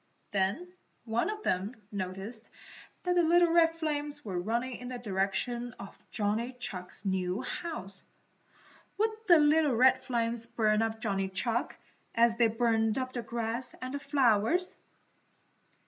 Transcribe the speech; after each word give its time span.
Then 0.31 0.73
one 1.05 1.29
of 1.29 1.43
them 1.43 1.75
noticed 1.91 2.49
that 3.03 3.13
the 3.13 3.21
little 3.21 3.51
red 3.53 3.75
flames 3.75 4.25
were 4.25 4.39
running 4.39 4.77
in 4.77 4.87
the 4.87 4.97
direction 4.97 5.75
of 5.77 5.95
Johnny 6.09 6.53
Chuck's 6.53 7.05
new 7.05 7.43
house. 7.43 8.03
Would 8.97 9.11
the 9.27 9.37
little 9.37 9.75
red 9.75 10.03
flames 10.03 10.47
burn 10.47 10.81
up 10.81 11.01
Johnny 11.01 11.29
Chuck, 11.29 11.75
as 12.15 12.37
they 12.37 12.47
burned 12.47 12.97
up 12.97 13.13
the 13.13 13.21
grass 13.21 13.75
and 13.79 13.93
the 13.93 13.99
flowers? 13.99 14.75